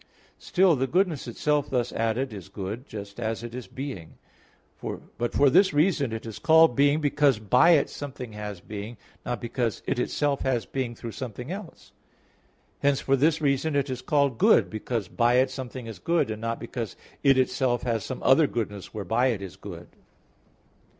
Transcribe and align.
Still, 0.39 0.75
the 0.75 0.87
goodness 0.87 1.27
itself 1.27 1.69
thus 1.69 1.91
added 1.93 2.33
is 2.33 2.49
good, 2.49 2.87
just 2.87 3.19
as 3.19 3.43
it 3.43 3.53
is 3.53 3.67
being. 3.67 4.17
But 5.19 5.31
for 5.31 5.47
this 5.47 5.73
reason 5.73 6.11
is 6.11 6.25
it 6.37 6.41
called 6.41 6.75
being 6.75 6.99
because 7.01 7.37
by 7.37 7.73
it 7.73 7.87
something 7.87 8.33
has 8.33 8.61
being, 8.61 8.97
not 9.27 9.39
because 9.39 9.83
it 9.85 9.99
itself 9.99 10.41
has 10.41 10.65
being 10.65 10.95
through 10.95 11.11
something 11.11 11.51
else: 11.51 11.91
hence 12.79 12.99
for 12.99 13.15
this 13.15 13.41
reason 13.41 13.75
is 13.75 13.91
it 13.91 14.05
called 14.07 14.39
good 14.39 14.71
because 14.71 15.07
by 15.07 15.35
it 15.35 15.51
something 15.51 15.85
is 15.85 15.99
good, 15.99 16.31
and 16.31 16.41
not 16.41 16.59
because 16.59 16.95
it 17.21 17.37
itself 17.37 17.83
has 17.83 18.03
some 18.03 18.23
other 18.23 18.47
goodness 18.47 18.95
whereby 18.95 19.27
it 19.27 19.41
is 19.43 19.55
good. 19.55 19.87